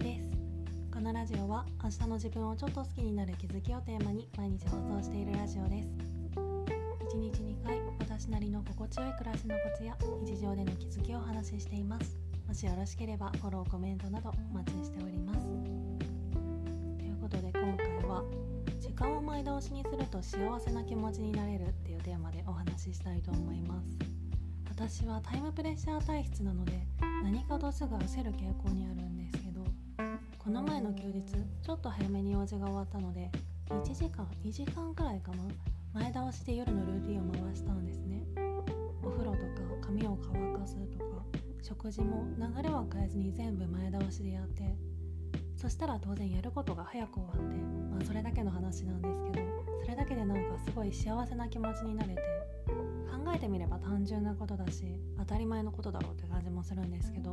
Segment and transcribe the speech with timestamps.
[0.00, 0.28] です。
[0.92, 5.88] このラジオは明日の自分をちょっと好きになる気づきをテーマに毎日放送しているラジオです。
[7.12, 9.94] 1日2回私なりの心地よい暮らしのコツや
[10.24, 12.16] 日常での気づきをお話ししています。
[12.48, 15.40] もしよろしければフォローコメントなどお待ちしております。
[16.96, 18.24] ということで今回は
[18.80, 23.98] 時間を前倒しにすると幸せな気持ちになれるっていうテーマでお話ししたいと思います。
[24.70, 26.86] 私はタイムプレッシャー体質なので
[27.22, 29.39] 何かとすぐ焦る傾向にあるんです。
[30.50, 31.22] この前の休日
[31.62, 33.30] ちょっと早めに用事が終わったので
[33.68, 35.44] 1時間2時間くらいかな
[35.94, 38.24] 前倒しで夜のルーティンを回したんですね。
[39.00, 41.04] お風呂とか髪を乾かすとか
[41.62, 44.74] 食事も流れは変えずに全部前倒しでやって
[45.56, 47.56] そしたら当然やることが早く終わって
[47.92, 49.46] まあそれだけの話なんですけど
[49.82, 52.20] それだけでなんかすごい幸せな気持ちになれて
[53.08, 57.30] 考えてみれば単純なことだし当たり前のことだろうって感じもするんですけど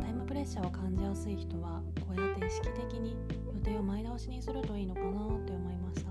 [0.00, 3.16] タイムプレッシャーを感じやすい人はこうやって意識的に
[3.52, 6.10] 予定を前倒しにするといいのかなって思いました。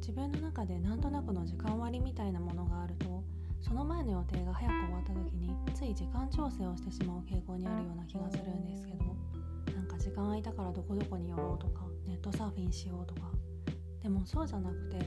[0.00, 3.22] 自分の中でなんとなくの時間割みたいなものがあると
[3.60, 9.04] その前の予定が早く終わった時につい時間調整をしてしまう傾向にあるような気がするんですけど
[9.76, 13.30] なんか時間空いたからどこどこに寄ろうとかネットサーフィンしようとか。
[14.02, 14.98] でもそうじゃなくて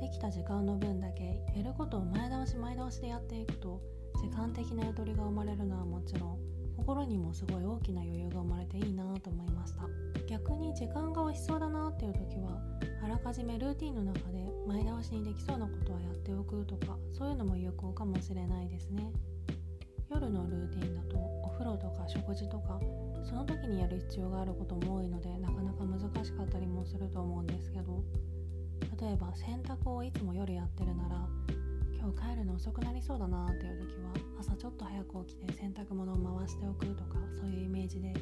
[0.00, 3.80] できた時間の分だけやることを前倒し前倒しでやっていくと
[4.16, 6.38] 時間的なゆとりが生まれるのはもちろん
[6.78, 9.82] 心にもすごい大きな余裕が生まれていいなと思いました。
[10.28, 12.62] 逆に時間が美味しそうだなっていう時は
[13.02, 19.10] あらかじめルーティンの中で前倒しにできそうなことはやっておくとかそういうのも有効かもしれないですね。
[20.08, 22.80] 夜のルーティンだとお風呂とか食事とか
[23.24, 28.02] その時にやる必要があることも多いのでなかなか難しかったりもすると思うんですけど
[29.00, 31.28] 例えば洗濯をいつも夜やってるなら
[32.08, 34.08] 今日帰るの遅くなりそうだなっていう時は
[34.40, 38.14] 朝ちょっと早く起きて洗濯物を回しておくとかそういうイメージで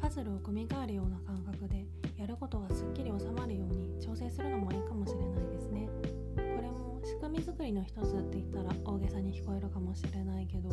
[0.00, 1.86] パズルを組み替えるような感覚で
[2.18, 5.88] やることがすっきり収まるように調整するのもいいかもしれないですね。
[6.34, 10.68] これも仕組み作りの一つって言ったら大げさに聞こえるかもしれないけど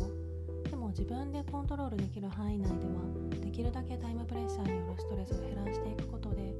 [0.68, 6.54] でも自分でコントロールできる範囲内ではできるだけタイムプレッシャーによるストレスを減らしていくことで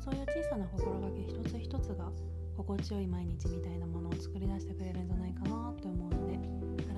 [0.00, 2.10] そういう小さな心がけ一つ一つが
[2.58, 6.34] 心地よい毎日みたいなものを作り出してくれるんじゃないかなって思うので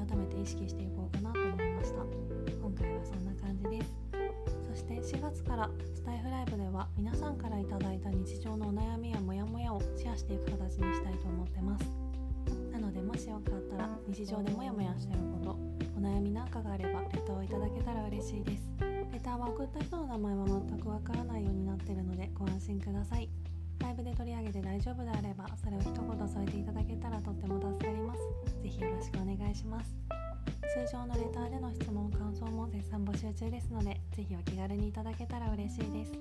[0.08, 2.00] 改めて意識していこうかなと思いました。
[2.62, 3.94] 今回はそんな感じです。
[4.70, 11.84] そして4月からスタイフライブでは皆さんから頂いた日常のお悩みやモヤモヤをシェアしていく形にしたいと思ってます。
[12.72, 15.50] なのでもしよかったら日常でモヤモヤしてること
[15.94, 18.72] お悩みなんかがあればレターをいただけたら嬉しいです。
[19.12, 23.49] レターは送った人の名前は全くわからないようになってるのでご安心ください。
[23.80, 28.20] ライブで取り上げて大丈夫であればそれを一言添えていただけたらとっても助かります。
[28.62, 29.96] ぜひよろしくお願いします。
[30.72, 36.12] 通常のレターでの質問感想も絶賛募集中ですのでぜひお気軽にいただけたら嬉しいです。